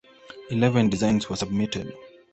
Eleven 0.49 0.89
designs 0.89 1.29
were 1.29 1.35
submitted. 1.35 1.93